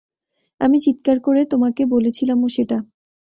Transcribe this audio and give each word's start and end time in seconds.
আমি 0.61 0.77
চিৎকার 0.79 1.17
করে 1.19 1.41
তোমাকে 1.53 1.81
বলছিলামও 1.93 2.47
সেটা! 2.49 2.77